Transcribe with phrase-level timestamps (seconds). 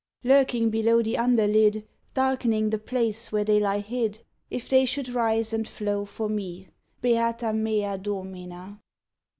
[0.27, 5.53] _Lurking below the underlid, Darkening the place where they lie hid: If they should rise
[5.53, 6.69] and flow for me!
[7.03, 8.79] _Beata mea Domina!